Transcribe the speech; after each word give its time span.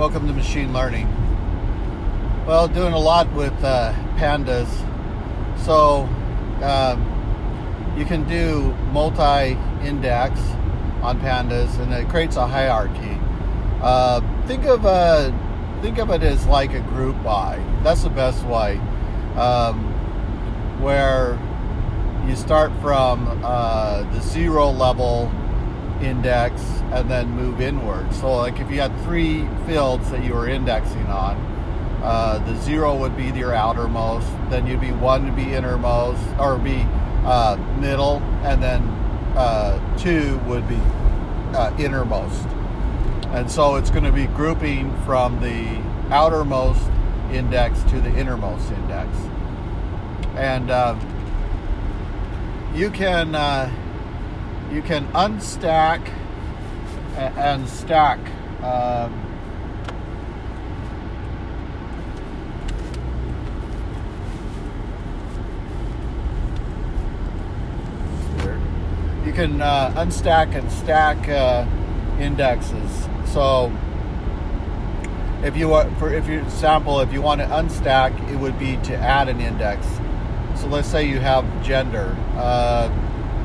Welcome 0.00 0.26
to 0.28 0.32
machine 0.32 0.72
learning. 0.72 1.08
Well, 2.46 2.68
doing 2.68 2.94
a 2.94 2.98
lot 2.98 3.30
with 3.34 3.52
uh, 3.62 3.92
pandas. 4.16 4.66
So 5.66 6.08
um, 6.62 7.94
you 7.98 8.06
can 8.06 8.26
do 8.26 8.72
multi-index 8.92 10.40
on 11.02 11.20
pandas, 11.20 11.78
and 11.78 11.92
it 11.92 12.08
creates 12.08 12.36
a 12.36 12.46
hierarchy. 12.46 13.18
Uh, 13.82 14.22
think 14.46 14.64
of 14.64 14.86
a 14.86 15.38
think 15.82 15.98
of 15.98 16.08
it 16.08 16.22
as 16.22 16.46
like 16.46 16.72
a 16.72 16.80
group 16.80 17.22
by. 17.22 17.62
That's 17.82 18.02
the 18.02 18.08
best 18.08 18.42
way. 18.46 18.78
Um, 19.36 19.84
where 20.80 21.38
you 22.26 22.36
start 22.36 22.72
from 22.80 23.42
uh, 23.44 24.10
the 24.14 24.22
zero 24.22 24.70
level 24.70 25.30
index 26.02 26.62
and 26.92 27.10
then 27.10 27.30
move 27.30 27.60
inward. 27.60 28.12
So, 28.14 28.36
like 28.36 28.60
if 28.60 28.70
you 28.70 28.80
had 28.80 28.96
three 29.04 29.46
fields 29.66 30.10
that 30.10 30.24
you 30.24 30.34
were 30.34 30.48
indexing 30.48 31.06
on, 31.06 31.36
uh, 32.02 32.38
the 32.46 32.56
zero 32.62 32.96
would 32.96 33.16
be 33.16 33.26
your 33.26 33.54
outermost, 33.54 34.26
then 34.48 34.66
you'd 34.66 34.80
be 34.80 34.92
one 34.92 35.26
to 35.26 35.32
be 35.32 35.52
innermost, 35.52 36.22
or 36.38 36.58
be 36.58 36.86
uh, 37.24 37.56
middle, 37.78 38.18
and 38.42 38.62
then 38.62 38.82
uh, 39.36 39.98
two 39.98 40.38
would 40.46 40.66
be 40.68 40.80
uh, 41.54 41.74
innermost. 41.78 42.46
And 43.28 43.50
so 43.50 43.76
it's 43.76 43.90
going 43.90 44.04
to 44.04 44.12
be 44.12 44.26
grouping 44.26 44.96
from 45.04 45.40
the 45.40 45.78
outermost 46.12 46.82
index 47.32 47.82
to 47.84 48.00
the 48.00 48.12
innermost 48.16 48.70
index. 48.72 49.08
And 50.36 50.70
uh, 50.70 50.98
you 52.74 52.90
can 52.90 53.34
uh, 53.34 53.70
you 54.70 54.82
can 54.82 55.06
unstack 55.08 56.00
and 57.16 57.68
stack 57.68 58.18
um, 58.62 59.12
you 69.26 69.32
can 69.32 69.60
uh, 69.60 69.92
unstack 69.96 70.54
and 70.54 70.70
stack 70.70 71.28
uh, 71.28 71.66
indexes. 72.20 73.08
So 73.26 73.72
if 75.42 75.56
you 75.56 75.68
want 75.68 75.98
for 75.98 76.12
if 76.12 76.28
you 76.28 76.44
sample 76.48 77.00
if 77.00 77.12
you 77.12 77.22
want 77.22 77.40
to 77.40 77.46
unstack 77.46 78.12
it 78.30 78.36
would 78.36 78.58
be 78.58 78.76
to 78.84 78.96
add 78.96 79.28
an 79.28 79.40
index. 79.40 79.86
So 80.54 80.66
let's 80.66 80.88
say 80.88 81.08
you 81.08 81.18
have 81.18 81.44
gender 81.64 82.16
uh, 82.34 82.90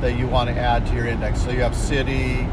that 0.01 0.17
you 0.17 0.27
want 0.27 0.49
to 0.49 0.55
add 0.55 0.85
to 0.87 0.93
your 0.93 1.07
index. 1.07 1.41
So 1.41 1.51
you 1.51 1.61
have 1.61 1.75
city, 1.75 2.47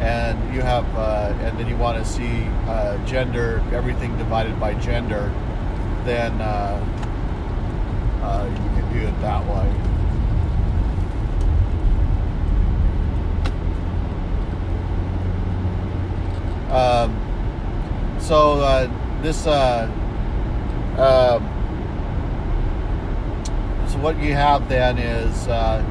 and 0.00 0.54
you 0.54 0.60
have, 0.60 0.84
uh, 0.94 1.34
and 1.40 1.58
then 1.58 1.68
you 1.68 1.76
want 1.76 1.98
to 1.98 2.04
see 2.04 2.44
uh, 2.66 3.04
gender, 3.04 3.62
everything 3.72 4.16
divided 4.16 4.58
by 4.60 4.74
gender. 4.74 5.32
Then 6.04 6.40
uh, 6.40 6.78
uh, 8.22 8.48
you 8.48 8.80
can 8.80 8.92
do 8.92 9.06
it 9.06 9.20
that 9.20 9.44
way. 9.46 9.88
Um, 16.72 18.18
so 18.20 18.60
uh, 18.60 19.22
this. 19.22 19.46
Uh, 19.46 19.90
um, 20.98 21.54
so 23.88 23.98
what 23.98 24.20
you 24.20 24.34
have 24.34 24.68
then 24.68 24.98
is 24.98 25.48
uh, 25.48 25.82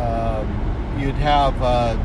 um, 0.00 0.98
you'd 0.98 1.14
have 1.16 1.60
uh, 1.62 1.96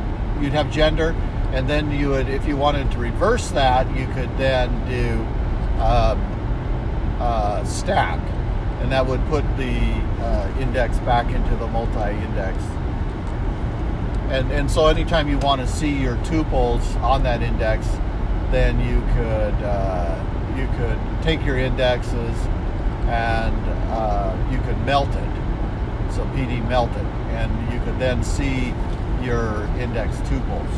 you'd 0.41 0.53
have 0.53 0.69
gender, 0.71 1.11
and 1.53 1.69
then 1.69 1.91
you 1.91 2.09
would, 2.09 2.27
if 2.27 2.45
you 2.45 2.57
wanted 2.57 2.91
to 2.91 2.97
reverse 2.97 3.49
that, 3.51 3.87
you 3.95 4.05
could 4.07 4.35
then 4.37 4.69
do 4.89 5.21
um, 5.81 6.19
uh, 7.19 7.63
stack, 7.63 8.19
and 8.81 8.91
that 8.91 9.05
would 9.05 9.25
put 9.27 9.43
the 9.55 9.79
uh, 10.19 10.57
index 10.59 10.99
back 10.99 11.27
into 11.33 11.55
the 11.55 11.67
multi-index. 11.67 12.61
And 14.29 14.51
and 14.51 14.69
so 14.69 14.87
anytime 14.87 15.29
you 15.29 15.37
want 15.37 15.61
to 15.61 15.67
see 15.67 15.93
your 15.93 16.17
tuples 16.17 16.99
on 17.01 17.23
that 17.23 17.41
index, 17.41 17.87
then 18.51 18.79
you 18.81 18.99
could 19.15 19.63
uh, 19.63 20.21
you 20.57 20.67
could 20.77 20.99
take 21.23 21.45
your 21.45 21.57
indexes 21.57 22.35
and 23.07 23.55
uh, 23.91 24.35
you 24.51 24.57
could 24.59 24.77
melt 24.85 25.09
it. 25.09 26.11
So 26.11 26.25
PD 26.33 26.67
melted 26.67 27.05
and 27.35 27.73
you 27.73 27.79
could 27.81 27.99
then 27.99 28.23
see 28.23 28.73
your 29.21 29.65
index 29.79 30.15
tuples. 30.29 30.69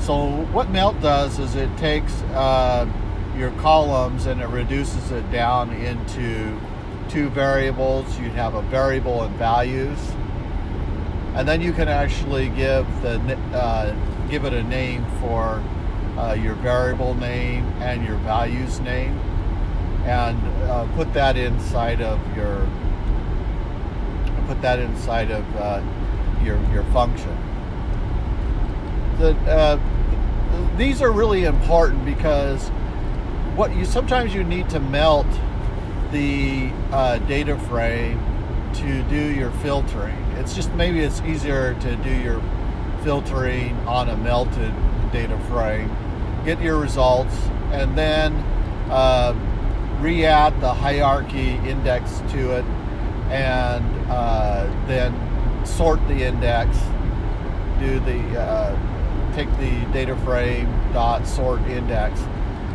So 0.00 0.44
what 0.52 0.70
melt 0.70 1.00
does 1.00 1.38
is 1.38 1.54
it 1.54 1.74
takes 1.78 2.12
uh, 2.34 2.86
your 3.36 3.50
columns 3.52 4.26
and 4.26 4.40
it 4.40 4.48
reduces 4.48 5.10
it 5.10 5.30
down 5.32 5.72
into 5.72 6.60
two 7.08 7.28
variables. 7.30 8.18
You'd 8.18 8.32
have 8.32 8.54
a 8.54 8.62
variable 8.62 9.22
and 9.22 9.34
values, 9.36 9.98
and 11.34 11.48
then 11.48 11.60
you 11.60 11.72
can 11.72 11.88
actually 11.88 12.50
give 12.50 12.86
the 13.02 13.18
uh, 13.54 13.94
give 14.28 14.44
it 14.44 14.52
a 14.52 14.62
name 14.62 15.04
for 15.20 15.62
uh, 16.18 16.34
your 16.34 16.54
variable 16.56 17.14
name 17.14 17.64
and 17.80 18.06
your 18.06 18.16
values 18.18 18.80
name, 18.80 19.18
and 20.04 20.38
uh, 20.64 20.86
put 20.94 21.12
that 21.14 21.36
inside 21.36 22.02
of 22.02 22.20
your 22.36 22.68
put 24.46 24.60
that 24.62 24.78
inside 24.78 25.30
of 25.30 25.44
uh, 25.56 25.82
your 26.42 26.58
your 26.72 26.84
function. 26.84 27.36
The, 29.18 29.36
uh, 29.48 30.76
these 30.76 31.00
are 31.02 31.12
really 31.12 31.44
important 31.44 32.04
because 32.04 32.68
what 33.56 33.74
you 33.74 33.84
sometimes 33.84 34.34
you 34.34 34.44
need 34.44 34.68
to 34.70 34.80
melt 34.80 35.26
the 36.10 36.70
uh, 36.90 37.18
data 37.18 37.58
frame 37.58 38.20
to 38.74 39.02
do 39.04 39.32
your 39.32 39.50
filtering. 39.50 40.16
It's 40.36 40.54
just 40.54 40.72
maybe 40.72 41.00
it's 41.00 41.20
easier 41.22 41.74
to 41.74 41.96
do 41.96 42.10
your 42.10 42.42
filtering 43.02 43.76
on 43.86 44.08
a 44.08 44.16
melted 44.16 44.72
data 45.12 45.38
frame, 45.48 45.94
get 46.44 46.60
your 46.60 46.78
results, 46.78 47.34
and 47.70 47.96
then 47.96 48.32
uh, 48.90 49.34
re-add 50.00 50.60
the 50.60 50.72
hierarchy 50.72 51.50
index 51.68 52.18
to 52.32 52.56
it 52.56 52.64
and 53.30 53.84
uh, 54.08 54.86
then 54.86 55.14
sort 55.66 56.06
the 56.08 56.24
index, 56.24 56.76
do 57.80 57.98
the 58.00 58.40
uh, 58.40 59.34
take 59.34 59.50
the 59.58 59.84
data 59.92 60.16
frame 60.18 60.66
dot 60.92 61.26
sort 61.26 61.60
index, 61.62 62.20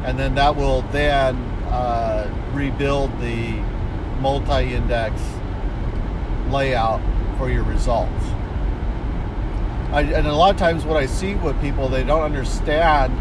and 0.06 0.18
then 0.18 0.36
that 0.36 0.56
will 0.56 0.82
then 0.92 1.36
uh, 1.70 2.28
rebuild 2.54 3.12
the 3.22 3.52
multi-index 4.20 5.22
layout 6.50 7.02
for 7.38 7.50
your 7.50 7.64
results. 7.64 8.26
I, 9.92 10.02
and 10.02 10.28
a 10.28 10.34
lot 10.34 10.52
of 10.52 10.58
times, 10.58 10.84
what 10.86 10.98
I 10.98 11.06
see 11.06 11.36
with 11.36 11.60
people, 11.62 11.88
they 11.90 12.04
don't 12.04 12.22
understand, 12.22 13.18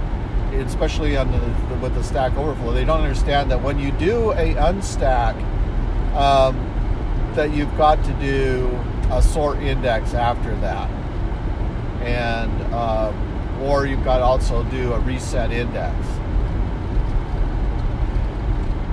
especially 0.55 1.17
on 1.17 1.31
the, 1.31 1.77
with 1.77 1.95
the 1.95 2.03
Stack 2.03 2.37
Overflow, 2.37 2.73
they 2.73 2.85
don't 2.85 3.01
understand 3.01 3.51
that 3.51 3.63
when 3.63 3.79
you 3.79 3.93
do 3.93 4.33
a 4.33 4.55
unstack. 4.55 5.35
Um, 6.15 6.68
that 7.35 7.55
you've 7.55 7.77
got 7.77 8.03
to 8.05 8.13
do 8.15 8.69
a 9.11 9.23
sort 9.23 9.59
index 9.59 10.15
after 10.15 10.55
that, 10.57 10.91
and 12.03 12.75
um, 12.75 13.63
or 13.63 13.87
you've 13.87 14.05
got 14.05 14.19
to 14.19 14.25
also 14.25 14.63
do 14.65 14.93
a 14.93 15.01
reset 15.01 15.51
index. 15.51 15.95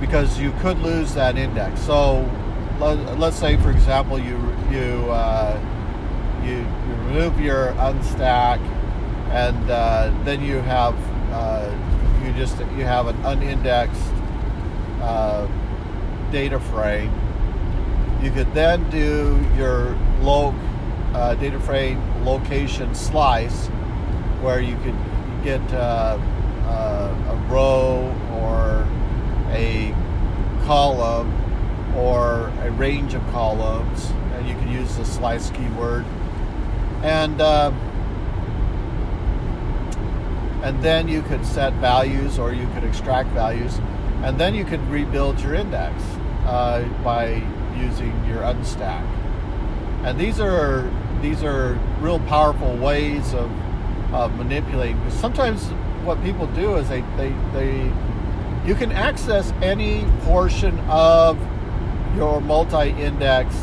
Because 0.00 0.38
you 0.38 0.52
could 0.60 0.78
lose 0.78 1.14
that 1.14 1.36
index. 1.36 1.80
So 1.80 2.30
let, 2.78 2.98
us 3.20 3.38
say, 3.38 3.56
for 3.56 3.70
example, 3.70 4.18
you 4.18 4.36
you 4.70 5.10
uh, 5.10 5.60
you, 6.42 6.58
you 6.58 6.94
remove 7.06 7.40
your 7.40 7.72
unstack, 7.72 8.60
and 9.30 9.70
uh, 9.70 10.12
then 10.24 10.42
you 10.42 10.56
have 10.60 10.96
uh, 11.32 11.70
you 12.24 12.32
just 12.32 12.58
you 12.76 12.84
have 12.84 13.06
an 13.06 13.16
unindexed 13.24 14.12
uh, 15.00 15.46
data 16.30 16.60
frame 16.60 17.12
you 18.22 18.30
could 18.30 18.52
then 18.54 18.88
do 18.90 19.44
your 19.56 19.96
low 20.20 20.54
uh, 21.14 21.34
data 21.34 21.60
frame 21.60 22.00
location 22.24 22.94
slice 22.94 23.68
where 24.42 24.60
you 24.60 24.76
could 24.78 24.96
get 25.42 25.60
uh, 25.72 26.18
uh, 26.64 27.14
a 27.30 27.36
row 27.52 28.14
or 28.40 28.86
a 29.52 29.94
column 30.64 31.32
or 31.96 32.48
a 32.62 32.70
range 32.72 33.14
of 33.14 33.22
columns 33.28 34.10
and 34.34 34.48
you 34.48 34.54
could 34.56 34.68
use 34.68 34.96
the 34.96 35.04
slice 35.04 35.50
keyword. 35.50 36.04
And 37.02 37.40
uh, 37.40 37.72
and 40.62 40.82
then 40.82 41.06
you 41.06 41.22
could 41.22 41.46
set 41.46 41.72
values 41.74 42.38
or 42.38 42.52
you 42.52 42.66
could 42.74 42.82
extract 42.82 43.28
values 43.30 43.78
and 44.22 44.38
then 44.38 44.54
you 44.54 44.64
could 44.64 44.80
rebuild 44.88 45.40
your 45.40 45.54
index 45.54 46.02
uh, 46.46 46.82
by 47.04 47.40
using 47.78 48.12
your 48.26 48.42
unstack. 48.42 49.04
And 50.04 50.18
these 50.18 50.40
are 50.40 50.90
these 51.20 51.42
are 51.42 51.78
real 52.00 52.20
powerful 52.20 52.76
ways 52.76 53.34
of, 53.34 53.50
of 54.12 54.34
manipulating. 54.36 54.98
Because 54.98 55.18
sometimes 55.18 55.64
what 56.04 56.22
people 56.22 56.46
do 56.48 56.76
is 56.76 56.88
they 56.88 57.00
they 57.16 57.34
they 57.52 57.92
you 58.64 58.74
can 58.74 58.92
access 58.92 59.52
any 59.62 60.04
portion 60.22 60.78
of 60.88 61.38
your 62.16 62.40
multi-index 62.40 63.54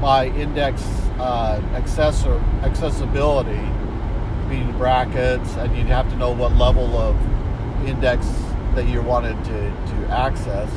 by 0.00 0.26
index 0.28 0.82
uh, 1.18 1.60
accessor, 1.74 2.42
accessibility, 2.62 3.60
meaning 4.48 4.72
brackets, 4.78 5.54
and 5.56 5.76
you'd 5.76 5.86
have 5.86 6.08
to 6.08 6.16
know 6.16 6.30
what 6.30 6.56
level 6.56 6.96
of 6.96 7.16
index 7.86 8.26
that 8.74 8.88
you 8.88 9.02
wanted 9.02 9.36
to, 9.44 9.50
to 9.52 10.06
access. 10.10 10.70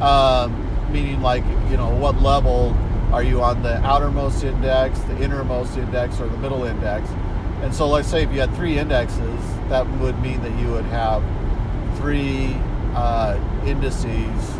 Um, 0.00 0.67
meaning, 0.90 1.20
like, 1.22 1.44
you 1.70 1.76
know, 1.76 1.90
what 1.90 2.20
level 2.22 2.76
are 3.12 3.22
you 3.22 3.42
on 3.42 3.62
the 3.62 3.76
outermost 3.84 4.44
index, 4.44 4.98
the 5.00 5.22
innermost 5.22 5.76
index, 5.76 6.20
or 6.20 6.28
the 6.28 6.36
middle 6.38 6.64
index? 6.64 7.08
And 7.62 7.74
so, 7.74 7.88
let's 7.88 8.08
say 8.08 8.22
if 8.22 8.32
you 8.32 8.40
had 8.40 8.54
three 8.54 8.78
indexes, 8.78 9.40
that 9.68 9.86
would 9.98 10.18
mean 10.20 10.40
that 10.42 10.58
you 10.60 10.70
would 10.72 10.84
have 10.86 11.22
three 11.98 12.56
uh, 12.94 13.38
indices 13.66 14.54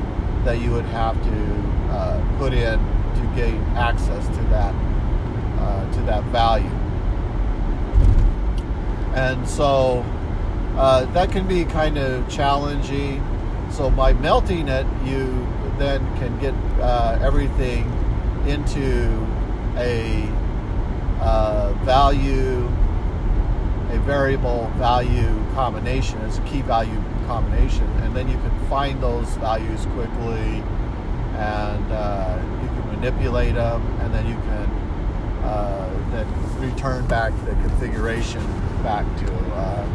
that 0.44 0.60
you 0.60 0.70
would 0.70 0.84
have 0.86 1.14
to 1.22 1.90
uh, 1.90 2.38
put 2.38 2.52
in 2.52 2.78
to 2.78 3.32
gain 3.34 3.60
access 3.76 4.26
to 4.28 4.42
that 4.44 4.74
uh, 5.58 5.92
to 5.92 6.00
that 6.02 6.22
value. 6.24 6.70
And 9.14 9.48
so 9.48 10.04
uh, 10.76 11.04
that 11.12 11.32
can 11.32 11.46
be 11.46 11.64
kind 11.64 11.98
of 11.98 12.28
challenging. 12.28 13.24
So 13.70 13.90
by 13.90 14.12
melting 14.12 14.68
it, 14.68 14.86
you 15.04 15.46
then 15.78 16.00
can 16.18 16.38
get 16.40 16.54
uh, 16.80 17.18
everything 17.22 17.84
into 18.46 19.26
a 19.76 20.28
uh, 21.20 21.72
value, 21.84 22.66
a 23.90 23.98
variable 24.00 24.70
value 24.76 25.44
combination. 25.54 26.18
As 26.20 26.38
a 26.38 26.42
key 26.42 26.62
value 26.62 27.02
combination, 27.26 27.86
and 28.02 28.14
then 28.14 28.28
you 28.28 28.36
can 28.36 28.68
find 28.68 29.02
those 29.02 29.28
values 29.36 29.86
quickly, 29.94 30.62
and 31.36 31.92
uh, 31.92 32.38
you 32.62 32.68
can 32.68 32.86
manipulate 33.00 33.54
them, 33.54 33.82
and 34.00 34.12
then 34.12 34.26
you 34.26 34.34
can 34.34 34.88
uh, 35.44 36.10
then 36.10 36.26
return 36.60 37.06
back 37.06 37.32
the 37.44 37.52
configuration 37.66 38.42
back 38.82 39.04
to 39.18 39.32
uh, 39.54 39.86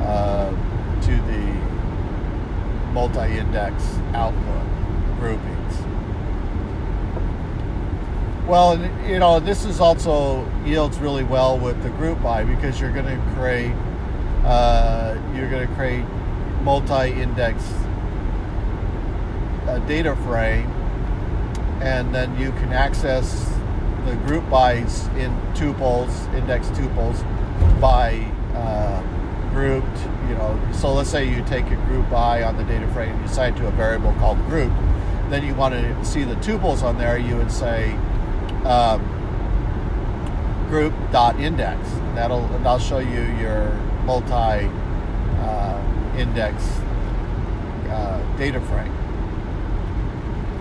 uh, 0.00 0.50
to 1.02 1.16
the 1.30 1.70
multi-index 2.92 3.84
output 4.14 4.69
groupings. 5.20 5.74
Well, 8.48 8.76
you 9.06 9.20
know, 9.20 9.38
this 9.38 9.64
is 9.64 9.78
also 9.78 10.44
yields 10.64 10.98
really 10.98 11.22
well 11.22 11.56
with 11.56 11.80
the 11.84 11.90
group 11.90 12.20
by 12.20 12.42
because 12.42 12.80
you're 12.80 12.92
going 12.92 13.06
to 13.06 13.34
create 13.36 13.72
uh, 14.44 15.16
you're 15.34 15.50
going 15.50 15.68
to 15.68 15.74
create 15.74 16.04
multi-index 16.62 17.62
uh, 19.66 19.78
data 19.86 20.16
frame, 20.16 20.66
and 21.80 22.14
then 22.14 22.36
you 22.40 22.50
can 22.52 22.72
access 22.72 23.52
the 24.06 24.16
group 24.26 24.48
bys 24.50 25.06
in 25.16 25.30
tuples, 25.54 26.10
index 26.34 26.68
tuples, 26.68 27.22
by 27.80 28.14
uh, 28.54 29.00
grouped. 29.52 29.98
You 30.28 30.34
know, 30.36 30.60
so 30.72 30.92
let's 30.92 31.10
say 31.10 31.28
you 31.28 31.44
take 31.44 31.66
a 31.66 31.76
group 31.86 32.08
by 32.10 32.42
on 32.42 32.56
the 32.56 32.64
data 32.64 32.88
frame, 32.88 33.10
and 33.10 33.20
you 33.20 33.26
assign 33.26 33.54
to 33.56 33.68
a 33.68 33.70
variable 33.72 34.12
called 34.14 34.38
group. 34.48 34.72
Then 35.30 35.46
you 35.46 35.54
want 35.54 35.74
to 35.74 36.04
see 36.04 36.24
the 36.24 36.34
tuples 36.36 36.82
on 36.82 36.98
there. 36.98 37.16
You 37.16 37.36
would 37.36 37.52
say 37.52 37.92
um, 38.64 39.00
group 40.68 40.92
dot 41.12 41.38
index. 41.38 41.88
And 41.88 42.16
that'll 42.16 42.44
and 42.54 42.66
I'll 42.66 42.78
show 42.80 42.98
you 42.98 43.22
your 43.40 43.70
multi 44.04 44.32
uh, 44.32 46.14
index 46.18 46.64
uh, 47.88 48.36
data 48.36 48.60
frame. 48.60 48.92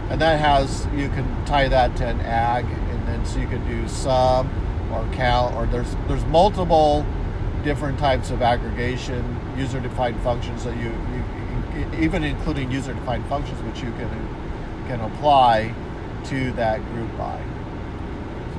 And 0.10 0.20
that 0.22 0.40
has, 0.40 0.88
you 0.96 1.10
can 1.10 1.46
tie 1.46 1.68
that 1.68 1.96
to 1.98 2.08
an 2.08 2.20
ag, 2.22 2.66
and 2.66 3.08
then 3.08 3.26
so 3.26 3.40
you 3.40 3.48
can 3.48 3.64
do 3.68 3.88
sum 3.88 4.50
or 4.92 5.08
count, 5.14 5.56
or 5.56 5.68
there's 5.68 5.96
there's 6.08 6.26
multiple 6.26 7.06
different 7.64 8.00
types 8.00 8.32
of 8.32 8.42
aggregation, 8.42 9.38
user-defined 9.58 10.20
functions 10.22 10.64
that 10.64 10.76
you, 10.78 10.92
you 11.14 11.24
even 12.00 12.24
including 12.24 12.72
user-defined 12.72 13.26
functions, 13.28 13.62
which 13.64 13.84
you 13.84 13.92
can 13.94 14.10
can 14.90 15.00
apply 15.02 15.74
to 16.26 16.52
that 16.54 16.84
group 16.94 17.16
by. 17.16 17.40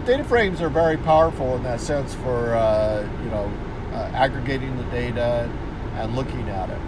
Data 0.07 0.23
frames 0.23 0.61
are 0.63 0.71
very 0.71 0.97
powerful 0.97 1.57
in 1.57 1.65
that 1.65 1.81
sense 1.81 2.15
for 2.15 2.55
uh, 2.55 3.03
you 3.25 3.31
know 3.31 3.53
uh, 3.93 4.11
aggregating 4.15 4.77
the 4.77 4.85
data 4.85 5.51
and 5.97 6.15
looking 6.15 6.49
at 6.49 6.71
it 6.71 6.79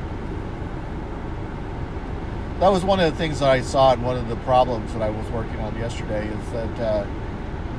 that 2.62 2.70
was 2.70 2.84
one 2.84 3.00
of 3.00 3.10
the 3.10 3.18
things 3.18 3.40
that 3.40 3.50
I 3.50 3.60
saw 3.60 3.92
and 3.92 4.04
one 4.04 4.16
of 4.16 4.28
the 4.28 4.36
problems 4.36 4.92
that 4.92 5.02
I 5.02 5.10
was 5.10 5.28
working 5.30 5.58
on 5.58 5.76
yesterday 5.76 6.28
is 6.28 6.52
that 6.52 6.80
uh, 6.80 7.06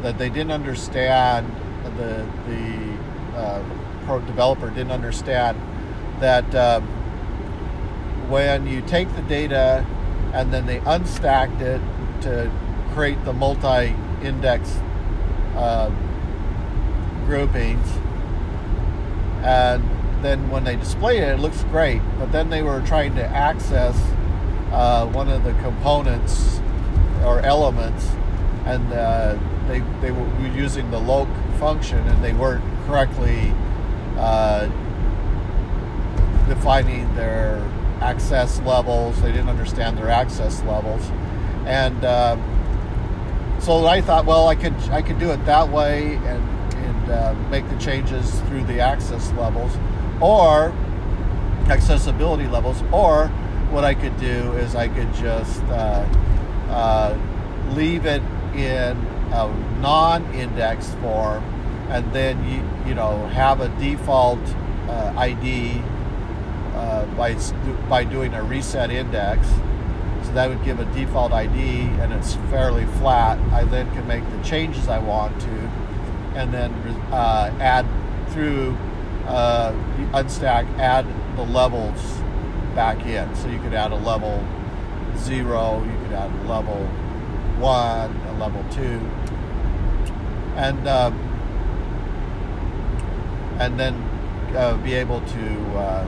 that 0.01 0.17
they 0.17 0.27
didn't 0.27 0.51
understand 0.51 1.49
the 1.95 2.29
the 2.47 3.37
uh, 3.37 3.63
pro 4.05 4.19
developer 4.19 4.69
didn't 4.69 4.91
understand 4.91 5.57
that 6.19 6.53
um, 6.53 6.83
when 8.29 8.67
you 8.67 8.81
take 8.81 9.07
the 9.15 9.21
data 9.21 9.85
and 10.33 10.51
then 10.53 10.65
they 10.65 10.79
unstacked 10.79 11.61
it 11.61 11.81
to 12.21 12.51
create 12.93 13.23
the 13.25 13.33
multi-index 13.33 14.69
uh, 15.55 15.89
groupings 17.25 17.87
and 19.43 19.83
then 20.23 20.49
when 20.49 20.63
they 20.63 20.75
display 20.75 21.17
it 21.17 21.29
it 21.29 21.39
looks 21.39 21.63
great. 21.65 22.01
But 22.17 22.31
then 22.31 22.49
they 22.49 22.63
were 22.63 22.81
trying 22.81 23.15
to 23.15 23.25
access 23.25 23.95
uh, 24.71 25.05
one 25.07 25.29
of 25.29 25.43
the 25.43 25.53
components 25.61 26.59
or 27.23 27.39
elements, 27.41 28.07
and 28.65 28.91
uh, 28.91 29.37
they 29.67 29.81
they 30.01 30.11
were 30.11 30.47
using 30.47 30.89
the 30.91 30.99
loc 30.99 31.27
function, 31.59 31.99
and 32.07 32.23
they 32.23 32.33
weren't 32.33 32.63
correctly 32.85 33.53
uh, 34.17 34.65
defining 36.47 37.13
their 37.15 37.61
access 38.03 38.59
levels. 38.61 39.19
They 39.21 39.31
didn't 39.31 39.49
understand 39.49 39.97
their 39.97 40.09
access 40.09 40.61
levels, 40.63 41.01
and 41.65 42.03
uh, 42.03 42.35
so 43.59 43.85
I 43.87 44.01
thought, 44.01 44.25
well, 44.25 44.47
I 44.47 44.55
could 44.55 44.75
I 44.91 45.01
could 45.01 45.19
do 45.19 45.31
it 45.31 45.43
that 45.45 45.69
way 45.69 46.15
and 46.15 46.43
and 46.75 47.11
uh, 47.11 47.33
make 47.49 47.67
the 47.69 47.77
changes 47.77 48.39
through 48.41 48.65
the 48.65 48.79
access 48.79 49.31
levels, 49.33 49.71
or 50.21 50.73
accessibility 51.69 52.47
levels, 52.47 52.83
or 52.91 53.27
what 53.71 53.83
I 53.85 53.93
could 53.93 54.17
do 54.17 54.51
is 54.53 54.75
I 54.75 54.87
could 54.89 55.13
just 55.13 55.63
uh, 55.63 56.05
uh, 56.69 57.17
leave 57.71 58.05
it 58.05 58.21
in 58.53 58.97
a 59.31 59.47
non-index 59.81 60.93
form, 60.95 61.43
and 61.89 62.11
then 62.13 62.37
you 62.49 62.89
you 62.89 62.95
know 62.95 63.25
have 63.27 63.61
a 63.61 63.69
default 63.79 64.43
uh, 64.89 65.13
ID 65.17 65.81
uh, 66.83 67.05
by 67.15 67.33
by 67.87 68.03
doing 68.03 68.33
a 68.33 68.43
reset 68.43 68.91
index. 68.91 69.47
So 70.23 70.33
that 70.33 70.49
would 70.49 70.63
give 70.65 70.79
a 70.79 70.85
default 70.93 71.31
ID, 71.31 71.57
and 72.01 72.11
it's 72.13 72.35
fairly 72.51 72.85
flat. 72.99 73.39
I 73.53 73.63
then 73.63 73.89
can 73.93 74.05
make 74.07 74.23
the 74.29 74.41
changes 74.43 74.87
I 74.89 74.99
want 74.99 75.39
to, 75.41 75.55
and 76.35 76.53
then 76.53 76.73
uh, 77.11 77.53
add 77.59 77.85
through 78.31 78.75
uh, 79.27 79.71
unstack, 80.11 80.65
add 80.77 81.05
the 81.37 81.43
levels 81.43 82.01
back 82.75 83.05
in. 83.05 83.33
So 83.35 83.47
you 83.47 83.59
could 83.59 83.73
add 83.73 83.91
a 83.91 83.97
level 83.97 84.43
zero, 85.17 85.83
you 85.83 85.97
could 86.03 86.13
add 86.13 86.31
a 86.31 86.47
level 86.49 86.85
one, 87.59 88.15
a 88.27 88.33
level 88.39 88.63
two, 88.71 88.99
and 90.55 90.85
um, 90.87 91.13
and 93.59 93.79
then 93.79 93.93
uh, 94.55 94.75
be 94.77 94.93
able 94.93 95.21
to 95.21 95.77
uh, 95.77 96.07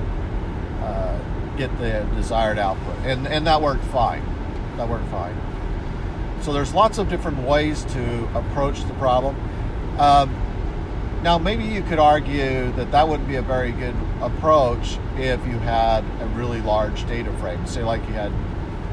uh, 0.86 1.18
get 1.58 1.76
the 1.80 2.08
desired 2.16 2.60
output, 2.60 2.98
and 3.06 3.28
and 3.28 3.48
that 3.48 3.62
worked 3.62 3.84
fine. 3.86 4.24
That 4.78 4.88
worked 4.88 5.10
fine. 5.10 5.36
So 6.42 6.54
there's 6.54 6.74
lots 6.74 6.98
of 6.98 7.10
different 7.10 7.40
ways 7.40 7.86
to 7.86 8.38
approach 8.38 8.84
the 8.86 8.94
problem. 8.96 9.36
Um, 10.00 10.30
now, 11.24 11.40
maybe 11.40 11.64
you 11.64 11.82
could 11.82 11.98
argue 11.98 12.72
that 12.74 12.92
that 12.92 13.08
wouldn't 13.08 13.28
be 13.28 13.38
a 13.38 13.42
very 13.42 13.72
good 13.72 13.96
approach 14.22 15.00
if 15.18 15.44
you 15.48 15.58
had 15.58 16.04
a 16.22 16.28
really 16.36 16.62
large 16.62 17.08
data 17.08 17.32
frame. 17.38 17.66
Say, 17.66 17.84
like 17.84 18.06
you 18.08 18.14
had 18.14 18.32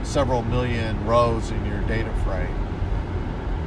several 0.03 0.43
million 0.43 1.05
rows 1.05 1.51
in 1.51 1.63
your 1.67 1.81
data 1.83 2.11
frame, 2.25 2.57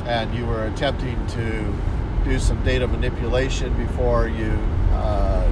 and 0.08 0.34
you 0.34 0.48
were 0.48 0.65
attempting 0.65 1.27
to 1.27 1.75
do 2.24 2.39
some 2.39 2.63
data 2.63 2.88
manipulation 2.88 3.72
before 3.77 4.27
you, 4.27 4.51
uh, 4.94 5.48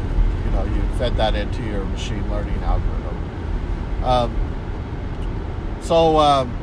know, 0.53 0.63
you 0.63 0.81
fed 0.97 1.17
that 1.17 1.35
into 1.35 1.61
your 1.63 1.83
machine 1.85 2.29
learning 2.29 2.57
algorithm. 2.63 4.03
Um, 4.03 5.79
so. 5.81 6.17
Um, 6.17 6.59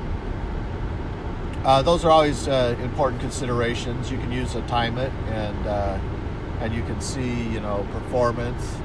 uh, 1.63 1.83
those 1.83 2.07
are 2.07 2.11
always 2.11 2.49
uh, 2.49 2.75
important 2.81 3.21
considerations. 3.21 4.11
You 4.11 4.17
can 4.17 4.33
use 4.33 4.55
a 4.55 4.63
time 4.63 4.97
it 4.97 5.13
and 5.29 5.67
uh, 5.67 5.99
and 6.61 6.75
you 6.75 6.83
can 6.85 7.03
see 7.03 7.43
you 7.49 7.61
know 7.61 7.87
performance 7.93 8.77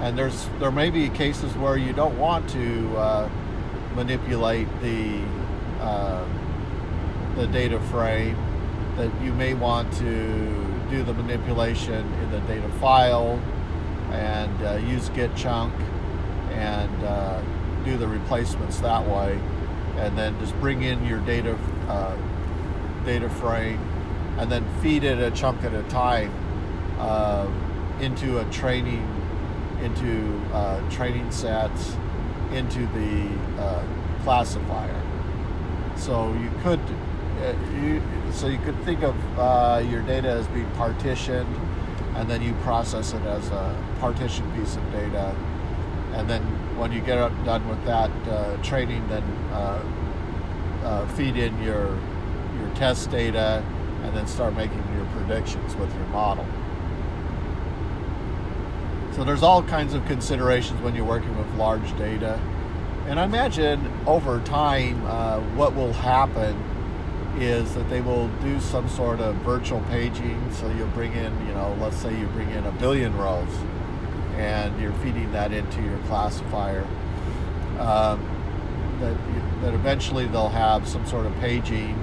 and 0.00 0.18
there's 0.18 0.48
there 0.58 0.70
may 0.70 0.90
be 0.90 1.08
cases 1.08 1.54
where 1.56 1.76
you 1.76 1.92
don't 1.92 2.18
want 2.18 2.48
to 2.50 2.96
uh, 2.96 3.30
manipulate 3.94 4.68
the 4.80 5.22
uh, 5.80 6.26
the 7.36 7.46
data 7.46 7.80
frame 7.80 8.36
that 8.96 9.10
you 9.22 9.32
may 9.32 9.54
want 9.54 9.92
to 9.94 10.84
do 10.90 11.02
the 11.02 11.14
manipulation 11.14 12.12
in 12.22 12.30
the 12.30 12.40
data 12.40 12.68
file 12.80 13.40
and 14.10 14.62
uh, 14.62 14.74
use 14.86 15.08
git 15.10 15.34
chunk 15.36 15.72
and 16.50 17.04
uh, 17.04 17.40
do 17.84 17.96
the 17.96 18.06
replacements 18.06 18.80
that 18.80 19.06
way. 19.06 19.38
And 19.96 20.16
then 20.18 20.38
just 20.40 20.58
bring 20.60 20.82
in 20.82 21.04
your 21.04 21.20
data 21.20 21.56
uh, 21.88 22.16
data 23.04 23.28
frame 23.28 23.78
and 24.38 24.50
then 24.50 24.64
feed 24.80 25.04
it 25.04 25.18
a 25.18 25.30
chunk 25.30 25.62
at 25.62 25.72
a 25.74 25.82
time 25.84 26.32
uh, 26.98 27.48
into 28.00 28.40
a 28.40 28.44
training 28.50 29.08
into 29.82 30.40
uh, 30.52 30.88
training 30.90 31.30
sets 31.30 31.96
into 32.52 32.86
the 32.88 33.28
uh, 33.62 33.84
classifier. 34.22 35.02
So 35.96 36.32
you 36.34 36.50
could 36.62 36.80
you, 37.74 38.02
so 38.32 38.46
you 38.46 38.58
could 38.58 38.80
think 38.84 39.02
of 39.02 39.14
your 39.88 40.02
data 40.02 40.28
as 40.28 40.46
being 40.48 40.70
partitioned 40.72 41.54
and 42.14 42.28
then 42.30 42.42
you 42.42 42.52
process 42.62 43.12
it 43.12 43.22
as 43.22 43.48
a 43.50 43.96
partition 44.00 44.50
piece 44.52 44.76
of 44.76 44.92
data 44.92 45.34
and 46.14 46.30
then 46.30 46.42
when 46.78 46.92
you 46.92 47.00
get 47.00 47.16
done 47.44 47.68
with 47.68 47.84
that 47.86 48.10
uh, 48.28 48.56
training, 48.62 49.06
then 49.08 49.22
uh, 49.52 49.82
uh, 50.84 51.08
feed 51.08 51.36
in 51.36 51.60
your 51.62 51.98
your 52.58 52.70
test 52.76 53.10
data, 53.10 53.64
and 54.04 54.16
then 54.16 54.26
start 54.28 54.54
making 54.54 54.82
your 54.94 55.06
predictions 55.06 55.74
with 55.74 55.92
your 55.94 56.06
model. 56.06 56.46
So 59.12 59.24
there's 59.24 59.42
all 59.42 59.62
kinds 59.62 59.94
of 59.94 60.04
considerations 60.06 60.80
when 60.82 60.94
you're 60.94 61.04
working 61.04 61.36
with 61.36 61.52
large 61.54 61.96
data, 61.98 62.40
and 63.08 63.18
I 63.18 63.24
imagine 63.24 63.92
over 64.06 64.40
time 64.40 65.04
uh, 65.06 65.40
what 65.56 65.74
will 65.74 65.92
happen 65.92 66.56
is 67.38 67.74
that 67.74 67.88
they 67.90 68.00
will 68.00 68.28
do 68.38 68.60
some 68.60 68.88
sort 68.88 69.20
of 69.20 69.34
virtual 69.36 69.80
paging. 69.90 70.52
So 70.52 70.70
you'll 70.70 70.88
bring 70.88 71.12
in, 71.12 71.46
you 71.46 71.54
know, 71.54 71.76
let's 71.80 71.96
say 71.96 72.18
you 72.18 72.26
bring 72.28 72.50
in 72.50 72.64
a 72.64 72.72
billion 72.72 73.16
rows 73.16 73.48
and 74.36 74.80
you're 74.80 74.92
feeding 74.94 75.30
that 75.32 75.52
into 75.52 75.82
your 75.82 75.98
classifier. 76.06 76.86
Um, 77.78 78.30
that, 79.00 79.16
that 79.62 79.74
eventually 79.74 80.26
they'll 80.26 80.48
have 80.48 80.88
some 80.88 81.06
sort 81.06 81.26
of 81.26 81.34
paging 81.36 81.98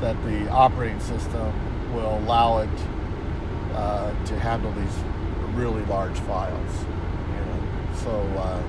that 0.00 0.22
the 0.24 0.48
operating 0.50 1.00
system 1.00 1.94
will 1.94 2.18
allow 2.18 2.58
it 2.58 2.68
uh, 3.74 4.24
to 4.26 4.38
handle 4.38 4.72
these 4.72 4.94
really 5.54 5.84
large 5.86 6.18
files. 6.20 6.84
And 7.30 7.96
so 7.96 8.10
uh, 8.10 8.62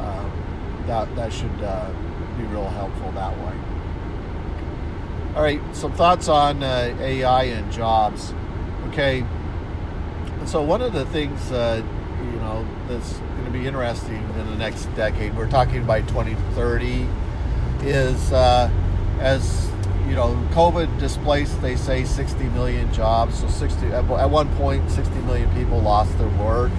uh, 0.00 0.30
that, 0.86 1.14
that 1.16 1.32
should 1.32 1.62
uh, 1.62 1.90
be 2.36 2.44
real 2.44 2.68
helpful 2.68 3.12
that 3.12 3.36
way. 3.38 3.73
All 5.34 5.42
right, 5.42 5.60
some 5.74 5.92
thoughts 5.92 6.28
on 6.28 6.62
uh, 6.62 6.96
AI 7.00 7.44
and 7.44 7.72
jobs. 7.72 8.32
Okay, 8.88 9.26
so 10.46 10.62
one 10.62 10.80
of 10.80 10.92
the 10.92 11.04
things 11.06 11.50
uh, 11.50 11.82
you 12.20 12.38
know 12.38 12.64
that's 12.86 13.14
going 13.14 13.44
to 13.46 13.50
be 13.50 13.66
interesting 13.66 14.22
in 14.38 14.46
the 14.46 14.56
next 14.56 14.84
decade, 14.94 15.36
we're 15.36 15.50
talking 15.50 15.84
by 15.84 16.02
2030, 16.02 17.08
is 17.82 18.32
uh, 18.32 18.70
as 19.18 19.68
you 20.08 20.14
know, 20.14 20.34
COVID 20.52 21.00
displaced, 21.00 21.60
they 21.62 21.76
say 21.76 22.04
60 22.04 22.44
million 22.50 22.92
jobs. 22.92 23.40
So 23.40 23.48
60 23.48 23.86
at 23.88 24.30
one 24.30 24.54
point, 24.56 24.88
60 24.90 25.12
million 25.22 25.52
people 25.54 25.80
lost 25.80 26.16
their 26.18 26.28
work. 26.28 26.70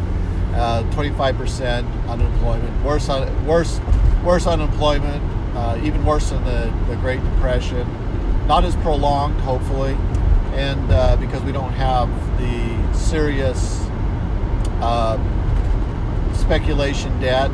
Uh, 0.54 0.84
25% 0.92 2.08
unemployment, 2.08 2.86
worse, 2.86 3.10
worse, 3.46 3.82
worse 4.24 4.48
unemployment, 4.48 5.22
uh, 5.58 5.78
even 5.84 6.06
worse 6.06 6.30
than 6.30 6.42
the, 6.46 6.74
the 6.88 6.96
Great 7.02 7.22
Depression. 7.22 7.86
Not 8.48 8.64
as 8.64 8.76
prolonged, 8.78 9.40
hopefully, 9.42 9.98
and 10.54 10.92
uh, 10.92 11.16
because 11.18 11.42
we 11.42 11.52
don't 11.52 11.74
have 11.74 12.10
the 12.38 12.94
serious 12.96 13.82
uh, 14.82 15.18
speculation 16.34 17.20
debt 17.20 17.50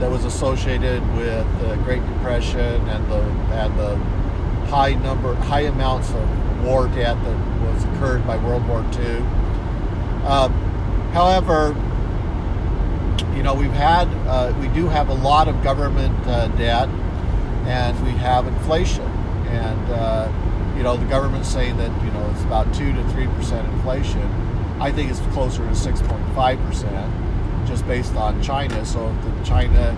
that 0.00 0.10
was 0.10 0.24
associated 0.24 1.00
with 1.16 1.60
the 1.60 1.76
Great 1.84 2.04
Depression 2.06 2.60
and 2.88 3.10
the 3.10 3.20
and 3.54 3.78
the 3.78 3.96
high 4.66 4.94
number, 4.94 5.34
high 5.34 5.60
amounts 5.60 6.10
of 6.10 6.64
war 6.64 6.88
debt 6.88 7.16
that 7.22 7.62
was 7.62 7.84
occurred 7.84 8.26
by 8.26 8.36
World 8.36 8.66
War 8.66 8.84
II. 8.98 9.18
Um, 10.26 10.52
however, 11.12 11.68
you 13.36 13.42
know 13.42 13.54
we've 13.54 13.70
had 13.70 14.08
uh, 14.26 14.52
we 14.60 14.68
do 14.68 14.88
have 14.88 15.08
a 15.08 15.14
lot 15.14 15.46
of 15.46 15.62
government 15.62 16.18
uh, 16.26 16.48
debt, 16.48 16.88
and 17.66 18.04
we 18.04 18.10
have 18.10 18.46
inflation, 18.46 19.06
and 19.48 19.92
uh, 19.92 20.74
you 20.76 20.82
know 20.82 20.96
the 20.96 21.06
government's 21.06 21.48
saying 21.48 21.76
that 21.78 21.90
you 22.04 22.10
know 22.12 22.30
it's 22.30 22.42
about 22.42 22.72
two 22.74 22.92
to 22.92 23.08
three 23.10 23.26
percent 23.28 23.66
inflation. 23.74 24.22
I 24.80 24.92
think 24.92 25.10
it's 25.10 25.20
closer 25.32 25.66
to 25.66 25.74
six 25.74 26.02
point 26.02 26.26
five 26.34 26.58
percent, 26.60 27.66
just 27.66 27.86
based 27.86 28.14
on 28.14 28.42
China. 28.42 28.84
So 28.84 29.08
if 29.08 29.24
the 29.38 29.44
China 29.44 29.96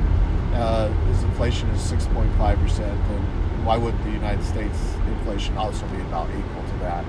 uh, 0.54 0.92
inflation 1.24 1.68
is 1.70 1.80
six 1.80 2.06
point 2.06 2.32
five 2.34 2.58
percent, 2.58 2.96
then 3.08 3.64
why 3.64 3.76
would 3.76 3.96
the 4.04 4.10
United 4.10 4.44
States 4.44 4.78
inflation 5.08 5.56
also 5.56 5.86
be 5.88 6.00
about 6.02 6.28
equal 6.30 6.62
to 6.62 6.78
that? 6.80 7.04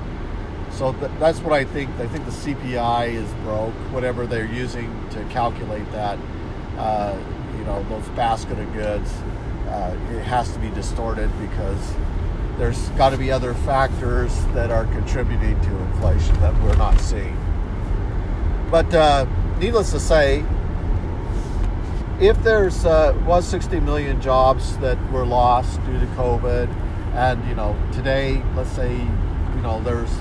So 0.71 0.93
th- 0.93 1.11
that's 1.19 1.39
what 1.39 1.53
I 1.53 1.63
think. 1.63 1.89
I 1.99 2.07
think 2.07 2.25
the 2.25 2.31
CPI 2.31 3.13
is 3.13 3.31
broke. 3.43 3.73
Whatever 3.93 4.25
they're 4.25 4.45
using 4.45 4.89
to 5.11 5.23
calculate 5.25 5.89
that, 5.91 6.17
uh, 6.77 7.17
you 7.57 7.63
know, 7.65 7.83
those 7.89 8.07
basket 8.09 8.57
of 8.59 8.71
goods, 8.73 9.11
uh, 9.67 9.95
it 10.11 10.21
has 10.23 10.51
to 10.53 10.59
be 10.59 10.69
distorted 10.69 11.29
because 11.39 11.93
there's 12.59 12.89
got 12.89 13.11
to 13.11 13.17
be 13.17 13.31
other 13.31 13.53
factors 13.53 14.35
that 14.47 14.69
are 14.69 14.85
contributing 14.87 15.59
to 15.61 15.75
inflation 15.77 16.37
that 16.41 16.53
we're 16.61 16.75
not 16.75 16.99
seeing. 16.99 17.37
But 18.69 18.93
uh, 18.93 19.25
needless 19.59 19.91
to 19.91 19.99
say, 19.99 20.43
if 22.19 22.41
there's 22.43 22.85
uh, 22.85 23.17
was 23.25 23.47
60 23.47 23.79
million 23.79 24.21
jobs 24.21 24.77
that 24.79 24.97
were 25.09 25.25
lost 25.25 25.83
due 25.85 25.99
to 26.01 26.05
COVID, 26.07 26.69
and 27.15 27.47
you 27.47 27.55
know 27.55 27.77
today, 27.93 28.43
let's 28.55 28.71
say, 28.71 28.91
you 28.91 29.61
know 29.61 29.81
there's 29.81 30.13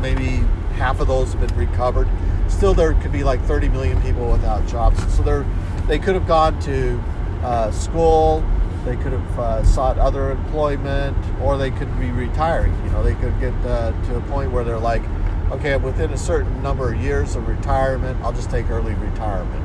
maybe 0.00 0.42
half 0.76 1.00
of 1.00 1.08
those 1.08 1.34
have 1.34 1.46
been 1.46 1.56
recovered. 1.58 2.08
Still, 2.48 2.72
there 2.72 2.94
could 2.94 3.12
be 3.12 3.22
like 3.22 3.42
30 3.42 3.68
million 3.68 4.00
people 4.00 4.32
without 4.32 4.66
jobs. 4.66 4.98
So 5.14 5.22
they 5.22 5.46
they 5.86 5.98
could 5.98 6.14
have 6.14 6.26
gone 6.26 6.58
to 6.60 6.98
uh, 7.42 7.70
school, 7.70 8.42
they 8.86 8.96
could 8.96 9.12
have 9.12 9.38
uh, 9.38 9.64
sought 9.64 9.98
other 9.98 10.30
employment, 10.30 11.16
or 11.42 11.58
they 11.58 11.72
could 11.72 11.98
be 11.98 12.12
retiring. 12.12 12.72
You 12.84 12.90
know, 12.92 13.02
they 13.02 13.16
could 13.16 13.38
get 13.40 13.52
uh, 13.66 13.90
to 14.06 14.16
a 14.16 14.20
point 14.22 14.52
where 14.52 14.62
they're 14.62 14.78
like, 14.78 15.02
okay, 15.50 15.76
within 15.76 16.12
a 16.12 16.16
certain 16.16 16.62
number 16.62 16.94
of 16.94 17.00
years 17.02 17.34
of 17.34 17.48
retirement, 17.48 18.16
I'll 18.22 18.32
just 18.32 18.48
take 18.48 18.70
early 18.70 18.94
retirement. 18.94 19.64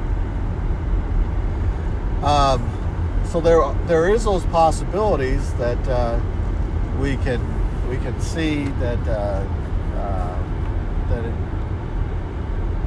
Um, 2.24 2.68
so 3.30 3.40
there, 3.40 3.62
there 3.86 4.10
is 4.10 4.24
those 4.24 4.44
possibilities 4.48 5.54
that 5.54 5.88
uh, 5.88 6.20
we 7.00 7.16
can 7.18 7.40
we 7.88 7.98
can 7.98 8.20
see 8.22 8.66
that 8.80 9.00
uh, 9.08 9.46
uh, 9.98 11.10
that 11.10 11.25
it, 11.25 11.36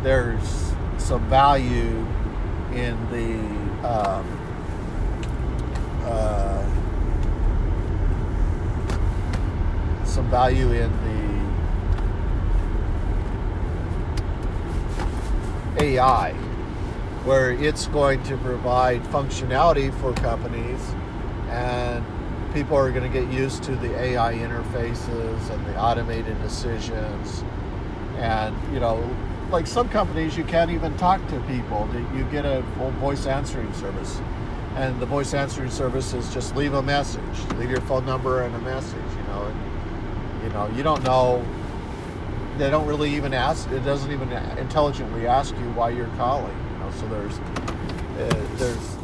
there's 0.02 0.72
some 0.98 1.28
value 1.28 2.06
in 2.72 2.98
the 3.10 3.88
um, 3.88 4.43
uh, 6.06 6.64
some 10.04 10.28
value 10.30 10.70
in 10.72 10.90
the 15.76 15.84
AI 15.84 16.32
where 17.24 17.52
it's 17.52 17.86
going 17.88 18.22
to 18.24 18.36
provide 18.38 19.02
functionality 19.04 19.92
for 20.00 20.12
companies 20.14 20.80
and 21.48 22.04
people 22.52 22.76
are 22.76 22.90
going 22.90 23.10
to 23.10 23.20
get 23.20 23.30
used 23.32 23.62
to 23.64 23.74
the 23.76 23.98
AI 23.98 24.34
interfaces 24.34 25.50
and 25.50 25.66
the 25.66 25.76
automated 25.80 26.40
decisions. 26.42 27.42
And 28.18 28.54
you 28.72 28.80
know 28.80 29.02
like 29.50 29.66
some 29.66 29.88
companies 29.88 30.36
you 30.36 30.44
can't 30.44 30.70
even 30.70 30.96
talk 30.96 31.26
to 31.28 31.40
people. 31.40 31.88
You 32.14 32.24
get 32.24 32.44
a 32.44 32.60
voice 33.00 33.26
answering 33.26 33.72
service 33.74 34.20
and 34.76 35.00
the 35.00 35.06
voice 35.06 35.34
answering 35.34 35.70
service 35.70 36.12
is 36.14 36.32
just 36.32 36.56
leave 36.56 36.74
a 36.74 36.82
message 36.82 37.22
leave 37.56 37.70
your 37.70 37.80
phone 37.82 38.04
number 38.04 38.42
and 38.42 38.54
a 38.54 38.60
message 38.60 38.94
you 39.16 39.22
know 39.28 39.44
and, 39.44 40.42
you 40.42 40.48
know 40.50 40.76
you 40.76 40.82
don't 40.82 41.02
know 41.04 41.44
they 42.58 42.70
don't 42.70 42.86
really 42.86 43.14
even 43.14 43.34
ask 43.34 43.70
it 43.70 43.80
doesn't 43.80 44.12
even 44.12 44.30
intelligently 44.58 45.26
ask 45.26 45.54
you 45.56 45.70
why 45.72 45.90
you're 45.90 46.08
calling 46.16 46.54
so 47.00 47.08
there's 47.08 47.38
uh, 47.38 48.46
there's 48.56 48.96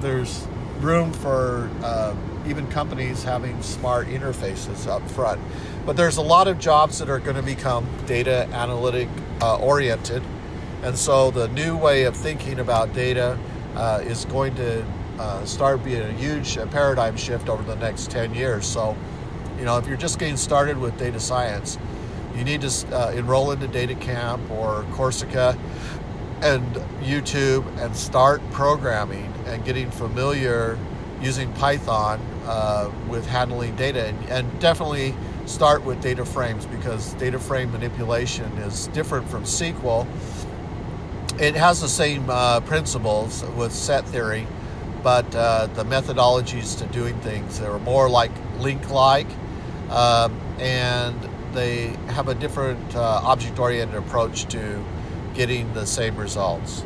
there's 0.00 0.46
room 0.80 1.12
for 1.12 1.70
uh, 1.82 2.14
even 2.46 2.66
companies 2.68 3.22
having 3.22 3.60
smart 3.62 4.08
interfaces 4.08 4.86
up 4.88 5.08
front. 5.10 5.40
But 5.86 5.96
there's 5.96 6.16
a 6.16 6.22
lot 6.22 6.48
of 6.48 6.58
jobs 6.58 6.98
that 6.98 7.08
are 7.08 7.20
going 7.20 7.36
to 7.36 7.42
become 7.42 7.86
data 8.06 8.48
analytic 8.52 9.08
uh, 9.40 9.56
oriented, 9.58 10.22
And 10.82 10.98
so 10.98 11.30
the 11.30 11.48
new 11.48 11.76
way 11.76 12.04
of 12.04 12.16
thinking 12.16 12.58
about 12.58 12.92
data 12.92 13.38
uh, 13.76 14.00
is 14.04 14.24
going 14.24 14.56
to 14.56 14.84
uh, 15.18 15.44
start 15.44 15.84
being 15.84 16.02
a 16.02 16.12
huge 16.12 16.56
paradigm 16.70 17.16
shift 17.16 17.48
over 17.48 17.62
the 17.62 17.76
next 17.76 18.10
10 18.10 18.34
years. 18.34 18.66
So, 18.66 18.96
you 19.58 19.64
know, 19.64 19.78
if 19.78 19.86
you're 19.86 19.96
just 19.96 20.18
getting 20.18 20.36
started 20.36 20.78
with 20.78 20.96
data 20.98 21.20
science, 21.20 21.78
you 22.36 22.44
need 22.44 22.62
to 22.62 22.96
uh, 22.96 23.10
enroll 23.12 23.50
into 23.50 23.68
Data 23.68 23.94
Camp 23.94 24.50
or 24.50 24.84
Coursera 24.92 25.58
and 26.42 26.74
YouTube 27.00 27.64
and 27.78 27.94
start 27.94 28.42
programming 28.50 29.32
and 29.46 29.64
getting 29.64 29.90
familiar 29.90 30.78
using 31.20 31.52
Python 31.54 32.20
uh, 32.46 32.90
with 33.08 33.26
handling 33.26 33.76
data. 33.76 34.06
And, 34.06 34.28
and, 34.28 34.60
definitely 34.60 35.14
start 35.46 35.84
with 35.84 36.00
data 36.00 36.24
frames 36.24 36.66
because 36.66 37.14
data 37.14 37.38
frame 37.38 37.70
manipulation 37.70 38.46
is 38.58 38.88
different 38.88 39.28
from 39.28 39.44
SQL. 39.44 40.06
It 41.40 41.54
has 41.54 41.80
the 41.80 41.88
same 41.88 42.28
uh, 42.28 42.60
principles 42.60 43.44
with 43.56 43.72
set 43.72 44.04
theory, 44.06 44.46
but 45.02 45.34
uh, 45.34 45.66
the 45.74 45.84
methodologies 45.84 46.78
to 46.78 46.86
doing 46.92 47.18
things 47.20 47.58
they 47.58 47.66
are 47.66 47.78
more 47.80 48.08
like 48.08 48.32
LINQ-like, 48.58 49.28
Um, 49.90 50.32
and 50.58 51.28
they 51.52 51.88
have 52.08 52.28
a 52.28 52.34
different 52.34 52.96
uh, 52.96 53.20
object 53.24 53.58
oriented 53.58 53.98
approach 53.98 54.46
to 54.46 54.82
getting 55.34 55.74
the 55.74 55.84
same 55.84 56.16
results. 56.16 56.82